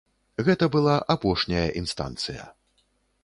Гэта 0.45 0.69
была 0.75 0.95
апошняя 1.15 1.67
інстанцыя. 1.81 2.43